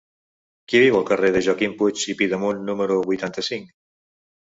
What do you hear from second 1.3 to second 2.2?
de Joaquim Puig i